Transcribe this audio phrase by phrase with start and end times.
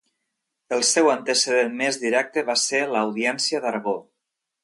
[0.77, 3.97] El seu antecedent més directe va ser l'Audiència d'Aragó.